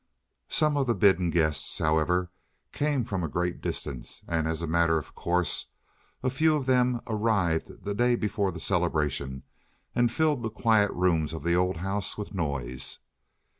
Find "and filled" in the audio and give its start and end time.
9.93-10.41